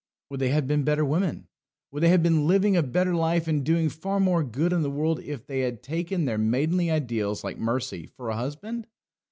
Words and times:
Would 0.31 0.39
they 0.39 0.49
have 0.49 0.65
been 0.65 0.81
better 0.83 1.05
women, 1.05 1.47
would 1.91 2.01
they 2.01 2.09
have 2.09 2.23
been 2.23 2.47
living 2.47 2.75
a 2.75 2.81
better 2.81 3.13
life, 3.13 3.47
and 3.47 3.63
doing 3.63 3.87
far 3.87 4.19
more 4.19 4.43
good 4.43 4.73
in 4.73 4.81
the 4.81 4.89
world, 4.89 5.19
if 5.19 5.45
they 5.45 5.59
had 5.59 5.83
taken 5.83 6.25
their 6.25 6.39
maidenly 6.39 6.89
ideals, 6.89 7.43
like 7.43 7.59
Mercy, 7.59 8.07
for 8.07 8.29
a 8.29 8.35
husband? 8.35 8.87